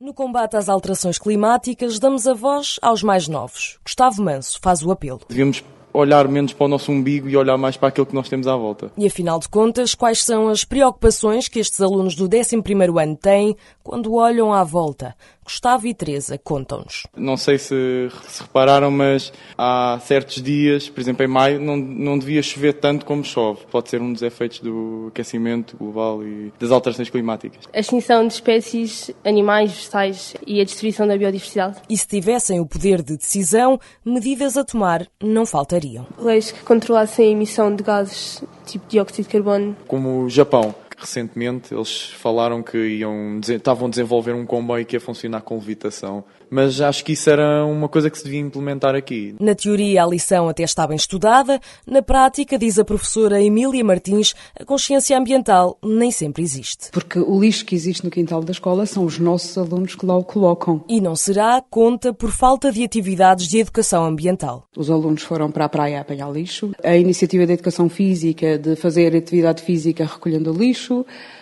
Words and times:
No 0.00 0.14
combate 0.14 0.56
às 0.56 0.68
alterações 0.68 1.18
climáticas, 1.18 1.98
damos 1.98 2.28
a 2.28 2.32
voz 2.32 2.78
aos 2.80 3.02
mais 3.02 3.26
novos. 3.26 3.80
Gustavo 3.84 4.22
Manso 4.22 4.60
faz 4.62 4.80
o 4.80 4.92
apelo. 4.92 5.22
Devíamos 5.28 5.64
olhar 5.92 6.28
menos 6.28 6.52
para 6.52 6.66
o 6.66 6.68
nosso 6.68 6.92
umbigo 6.92 7.28
e 7.28 7.36
olhar 7.36 7.56
mais 7.58 7.76
para 7.76 7.88
aquilo 7.88 8.06
que 8.06 8.14
nós 8.14 8.28
temos 8.28 8.46
à 8.46 8.54
volta. 8.54 8.92
E 8.96 9.08
afinal 9.08 9.40
de 9.40 9.48
contas, 9.48 9.96
quais 9.96 10.22
são 10.22 10.46
as 10.48 10.62
preocupações 10.62 11.48
que 11.48 11.58
estes 11.58 11.80
alunos 11.80 12.14
do 12.14 12.28
11º 12.28 13.02
ano 13.02 13.16
têm 13.16 13.56
quando 13.82 14.14
olham 14.14 14.52
à 14.52 14.62
volta? 14.62 15.16
Gustavo 15.48 15.86
e 15.86 15.94
Teresa 15.94 16.36
contam-nos. 16.36 17.06
Não 17.16 17.38
sei 17.38 17.56
se, 17.56 18.10
se 18.26 18.42
repararam, 18.42 18.90
mas 18.90 19.32
há 19.56 19.98
certos 20.04 20.42
dias, 20.42 20.90
por 20.90 21.00
exemplo 21.00 21.24
em 21.24 21.26
maio, 21.26 21.58
não, 21.58 21.74
não 21.74 22.18
devia 22.18 22.42
chover 22.42 22.74
tanto 22.74 23.06
como 23.06 23.24
chove. 23.24 23.60
Pode 23.70 23.88
ser 23.88 24.02
um 24.02 24.12
dos 24.12 24.20
efeitos 24.20 24.60
do 24.60 25.06
aquecimento 25.08 25.74
global 25.78 26.22
e 26.22 26.52
das 26.60 26.70
alterações 26.70 27.08
climáticas. 27.08 27.64
A 27.72 27.80
extinção 27.80 28.26
de 28.26 28.34
espécies, 28.34 29.10
animais, 29.24 29.72
vegetais 29.72 30.34
e 30.46 30.60
a 30.60 30.64
destruição 30.64 31.08
da 31.08 31.16
biodiversidade. 31.16 31.78
E 31.88 31.96
se 31.96 32.06
tivessem 32.06 32.60
o 32.60 32.66
poder 32.66 33.00
de 33.00 33.16
decisão, 33.16 33.80
medidas 34.04 34.54
a 34.58 34.64
tomar 34.64 35.06
não 35.22 35.46
faltariam. 35.46 36.06
Leis 36.18 36.50
que 36.50 36.62
controlassem 36.62 37.26
a 37.26 37.30
emissão 37.30 37.74
de 37.74 37.82
gases 37.82 38.44
tipo 38.66 38.86
dióxido 38.86 39.24
de 39.24 39.30
carbono. 39.30 39.74
Como 39.86 40.24
o 40.24 40.28
Japão 40.28 40.74
recentemente 40.98 41.72
eles 41.72 42.10
falaram 42.10 42.62
que 42.62 42.76
iam, 42.76 43.40
estavam 43.40 43.86
a 43.86 43.90
desenvolver 43.90 44.34
um 44.34 44.44
comboio 44.44 44.84
que 44.84 44.96
ia 44.96 45.00
funcionar 45.00 45.40
com 45.42 45.54
levitação. 45.56 46.24
Mas 46.50 46.80
acho 46.80 47.04
que 47.04 47.12
isso 47.12 47.28
era 47.28 47.64
uma 47.66 47.88
coisa 47.88 48.10
que 48.10 48.18
se 48.18 48.24
devia 48.24 48.40
implementar 48.40 48.94
aqui. 48.94 49.34
Na 49.38 49.54
teoria, 49.54 50.02
a 50.02 50.06
lição 50.06 50.48
até 50.48 50.62
está 50.62 50.86
bem 50.86 50.96
estudada. 50.96 51.60
Na 51.86 52.02
prática, 52.02 52.58
diz 52.58 52.78
a 52.78 52.84
professora 52.84 53.42
Emília 53.42 53.84
Martins, 53.84 54.34
a 54.58 54.64
consciência 54.64 55.16
ambiental 55.18 55.78
nem 55.82 56.10
sempre 56.10 56.42
existe. 56.42 56.90
Porque 56.90 57.18
o 57.18 57.40
lixo 57.40 57.64
que 57.64 57.74
existe 57.74 58.04
no 58.04 58.10
quintal 58.10 58.42
da 58.42 58.52
escola 58.52 58.86
são 58.86 59.04
os 59.04 59.18
nossos 59.18 59.56
alunos 59.58 59.94
que 59.94 60.06
lá 60.06 60.16
o 60.16 60.24
colocam. 60.24 60.82
E 60.88 61.00
não 61.00 61.14
será 61.14 61.62
conta 61.68 62.12
por 62.12 62.30
falta 62.30 62.72
de 62.72 62.82
atividades 62.82 63.46
de 63.46 63.58
educação 63.58 64.04
ambiental. 64.04 64.64
Os 64.76 64.90
alunos 64.90 65.22
foram 65.22 65.50
para 65.50 65.66
a 65.66 65.68
praia 65.68 65.98
a 65.98 66.00
apanhar 66.00 66.32
lixo. 66.32 66.70
A 66.82 66.96
iniciativa 66.96 67.46
da 67.46 67.52
educação 67.52 67.88
física 67.88 68.58
de 68.58 68.74
fazer 68.74 69.14
atividade 69.14 69.62
física 69.62 70.04
recolhendo 70.04 70.52
lixo 70.52 70.97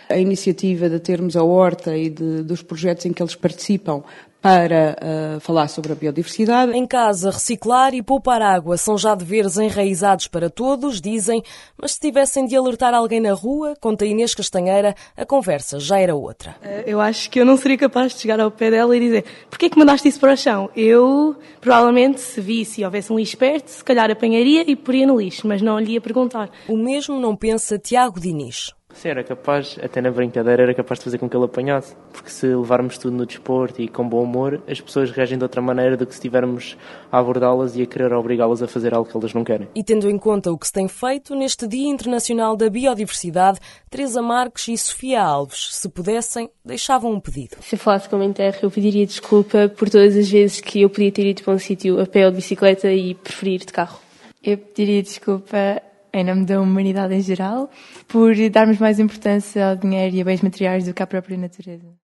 a 0.09 0.17
iniciativa 0.17 0.89
de 0.89 1.01
termos 1.01 1.37
a 1.37 1.43
horta 1.43 1.97
e 1.97 2.09
de, 2.09 2.43
dos 2.43 2.63
projetos 2.63 3.07
em 3.07 3.13
que 3.13 3.23
eles 3.23 3.35
participam 3.35 4.03
para 4.47 4.97
uh, 5.03 5.41
falar 5.41 5.67
sobre 5.67 5.91
a 5.91 5.97
biodiversidade. 5.97 6.71
Em 6.71 6.87
casa, 6.87 7.33
reciclar 7.33 7.93
e 7.95 8.01
poupar 8.01 8.41
água 8.41 8.77
são 8.77 8.97
já 8.97 9.13
deveres 9.13 9.57
enraizados 9.57 10.29
para 10.29 10.49
todos, 10.49 11.01
dizem, 11.01 11.43
mas 11.77 11.95
se 11.95 12.01
tivessem 12.01 12.47
de 12.47 12.55
alertar 12.55 12.95
alguém 12.95 13.19
na 13.19 13.33
rua, 13.33 13.75
conta 13.81 14.07
Inês 14.07 14.37
Castanheira, 14.37 14.95
a 15.17 15.27
conversa 15.27 15.81
já 15.81 15.99
era 15.99 16.15
outra. 16.15 16.55
Eh, 16.63 16.85
eu 16.87 17.01
acho 17.01 17.29
que 17.29 17.41
eu 17.41 17.45
não 17.45 17.57
seria 17.57 17.77
capaz 17.77 18.15
de 18.15 18.21
chegar 18.21 18.39
ao 18.39 18.53
pé 18.53 18.71
dela 18.71 18.97
e 18.97 19.01
dizer 19.01 19.25
porquê 19.51 19.67
é 19.67 19.69
que 19.69 19.79
mandaste 19.79 20.07
isso 20.07 20.21
para 20.21 20.35
o 20.35 20.37
chão? 20.37 20.71
Eu, 20.77 21.35
provavelmente, 21.61 22.21
se 22.21 22.41
visse 22.41 22.83
e 22.83 22.85
houvesse 22.85 23.13
um 23.13 23.19
lixo 23.19 23.37
perto, 23.37 23.67
se 23.67 23.83
calhar 23.83 24.09
apanharia 24.13 24.63
e 24.65 24.77
poria 24.77 25.09
no 25.09 25.19
lixo, 25.19 25.49
mas 25.49 25.61
não 25.61 25.77
lhe 25.77 25.95
ia 25.95 26.01
perguntar. 26.01 26.51
O 26.69 26.77
mesmo 26.77 27.19
não 27.19 27.35
pensa 27.35 27.81
Tiago 27.81 28.21
Diniz. 28.21 28.76
Sim, 28.97 29.11
era 29.11 29.23
capaz, 29.23 29.79
até 29.83 30.01
na 30.01 30.11
brincadeira, 30.11 30.63
era 30.63 30.75
capaz 30.75 30.99
de 30.99 31.05
fazer 31.05 31.19
com 31.19 31.29
que 31.29 31.37
ele 31.37 31.45
apanhasse. 31.45 31.95
Porque 32.11 32.31
se 32.31 32.47
levarmos 32.47 32.97
tudo 32.97 33.15
no 33.15 33.27
desporto 33.27 33.83
e 33.83 33.89
com 33.89 34.09
bom 34.09 34.23
humor, 34.23 34.63
as 34.67 34.81
pessoas 34.81 35.11
reagem 35.11 35.37
de 35.37 35.45
outra 35.45 35.61
maneira 35.61 35.99
do 35.99 36.07
que 36.07 36.13
se 36.13 36.19
estivermos 36.19 36.79
a 37.13 37.19
abordá-las 37.19 37.77
e 37.77 37.83
a 37.83 37.87
querer 37.87 38.15
obrigá-las 38.15 38.63
a 38.63 38.67
fazer 38.67 38.95
algo 38.95 39.09
que 39.09 39.15
elas 39.15 39.35
não 39.35 39.45
querem. 39.45 39.69
E 39.75 39.85
tendo 39.85 40.09
em 40.09 40.17
conta 40.17 40.51
o 40.51 40.57
que 40.57 40.67
se 40.67 40.73
tem 40.73 40.89
feito, 40.89 41.35
neste 41.35 41.69
Dia 41.69 41.89
Internacional 41.89 42.57
da 42.57 42.71
Biodiversidade, 42.71 43.61
Teresa 43.91 44.23
Marques 44.23 44.67
e 44.69 44.79
Sofia 44.79 45.23
Alves, 45.23 45.75
se 45.75 45.89
pudessem, 45.91 46.49
deixavam 46.65 47.13
um 47.13 47.21
pedido. 47.21 47.59
Se 47.61 47.75
eu 47.75 47.79
falasse 47.79 48.09
com 48.09 48.17
a 48.17 48.33
terra, 48.33 48.59
eu 48.63 48.71
pediria 48.71 49.05
desculpa 49.05 49.69
por 49.69 49.91
todas 49.91 50.17
as 50.17 50.31
vezes 50.31 50.63
que 50.63 50.81
eu 50.81 50.89
podia 50.89 51.13
ter 51.13 51.27
ido 51.27 51.43
para 51.43 51.53
um 51.53 51.59
sítio 51.59 52.01
a 52.01 52.07
pé 52.07 52.25
ou 52.25 52.31
de 52.31 52.37
bicicleta 52.37 52.91
e 52.91 53.15
preferir 53.15 53.61
de 53.61 53.73
carro. 53.75 54.01
Eu 54.43 54.57
pediria 54.57 55.03
desculpa 55.03 55.83
em 56.21 56.25
nome 56.25 56.45
da 56.45 56.61
humanidade 56.61 57.15
em 57.15 57.21
geral, 57.21 57.71
por 58.09 58.35
darmos 58.51 58.79
mais 58.79 58.99
importância 58.99 59.71
ao 59.71 59.77
dinheiro 59.77 60.17
e 60.17 60.21
a 60.21 60.25
bens 60.25 60.43
materiais 60.43 60.85
do 60.85 60.95
que 60.95 61.03
à 61.03 61.07
própria 61.07 61.37
natureza. 61.37 61.97